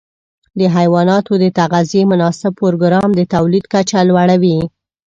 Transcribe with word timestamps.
د 0.59 0.61
حيواناتو 0.75 1.33
د 1.43 1.45
تغذیې 1.59 2.03
مناسب 2.11 2.51
پروګرام 2.61 3.09
د 3.15 3.21
تولید 3.33 3.65
کچه 3.73 3.99
لوړه 4.09 4.35
وي. 4.43 4.59